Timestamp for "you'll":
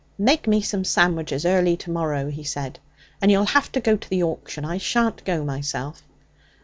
3.29-3.45